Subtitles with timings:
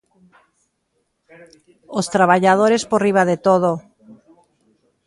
[1.99, 3.71] Os traballadores por riba de todo.